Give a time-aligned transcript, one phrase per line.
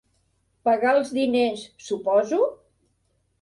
[0.67, 2.41] Pagar els diners, suposo?